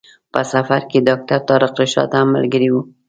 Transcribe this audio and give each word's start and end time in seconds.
په 0.33 0.39
سفر 0.53 0.81
کې 0.89 1.05
ډاکټر 1.07 1.39
طارق 1.49 1.73
رشاد 1.79 2.09
هم 2.17 2.27
ملګری 2.35 2.69
و. 2.71 2.75